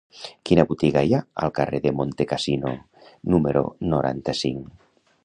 Quina 0.49 0.63
botiga 0.69 1.01
hi 1.07 1.11
ha 1.17 1.19
al 1.47 1.53
carrer 1.59 1.81
de 1.83 1.93
Montecassino 1.99 2.71
número 3.35 3.63
noranta-cinc? 3.93 4.73